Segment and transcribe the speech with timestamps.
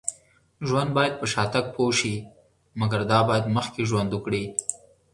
[0.67, 2.15] ژوند باید په شاتګ پوه شي.
[2.79, 4.43] مګر دا باید مخکې ژوند وکړي